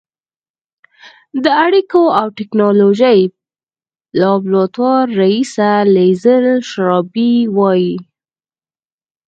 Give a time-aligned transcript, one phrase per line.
[1.43, 3.19] د اړیکو او ټېکنالوژۍ
[4.19, 7.95] لابراتوار رییسه لیزل شرابي وايي